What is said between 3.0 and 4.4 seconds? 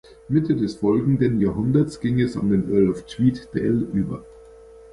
Tweeddale über.